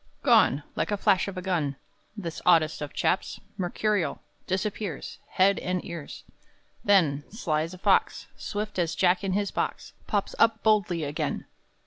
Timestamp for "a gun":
1.37-1.75